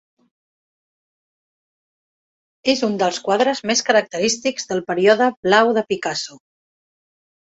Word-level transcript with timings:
És 2.73 2.81
un 2.87 2.95
dels 3.03 3.21
quadres 3.27 3.61
més 3.71 3.85
característics 3.91 4.65
del 4.71 4.83
Període 4.89 5.27
blau 5.49 5.69
de 5.79 5.87
Picasso. 5.93 6.41